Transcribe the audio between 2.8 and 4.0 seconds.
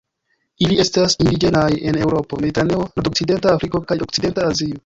nordokcidenta Afriko